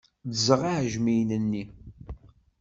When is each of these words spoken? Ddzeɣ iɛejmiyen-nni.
Ddzeɣ 0.29 0.61
iɛejmiyen-nni. 0.71 1.63